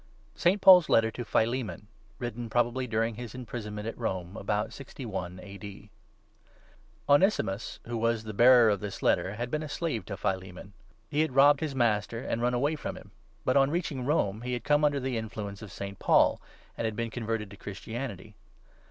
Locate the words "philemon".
1.23-1.85, 10.17-10.73